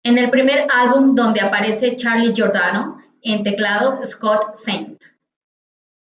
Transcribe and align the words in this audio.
Es 0.03 0.17
el 0.19 0.31
primer 0.31 0.65
álbum 0.73 1.13
donde 1.13 1.41
aparece 1.41 1.95
Charlie 1.95 2.33
Giordano 2.33 2.97
en 3.21 3.43
teclados, 3.43 3.99
Scott 4.09 4.45
St. 4.55 4.97